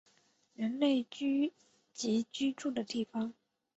[0.55, 1.53] 人类聚
[1.93, 3.35] 集居住的地方